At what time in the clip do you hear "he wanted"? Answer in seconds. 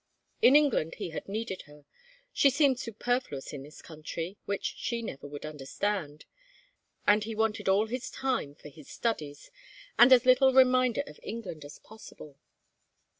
7.23-7.69